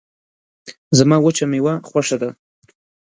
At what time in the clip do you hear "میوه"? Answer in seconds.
1.51-1.73